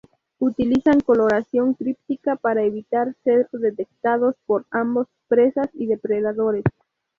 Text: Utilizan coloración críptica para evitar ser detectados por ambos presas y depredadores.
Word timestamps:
Utilizan 0.39 1.01
coloración 1.01 1.75
críptica 1.75 2.35
para 2.35 2.63
evitar 2.63 3.13
ser 3.23 3.47
detectados 3.51 4.35
por 4.47 4.65
ambos 4.71 5.05
presas 5.27 5.69
y 5.73 5.85
depredadores. 5.85 6.63